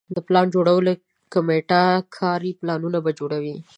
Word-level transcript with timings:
د 0.15 0.17
پلان 0.27 0.45
جوړولو 0.55 0.93
کمیټه 1.33 1.83
کاري 2.17 2.51
پلانونه 2.59 2.97
به 3.05 3.11
جوړوي. 3.19 3.55